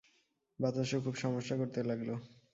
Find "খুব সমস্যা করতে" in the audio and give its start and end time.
1.05-1.79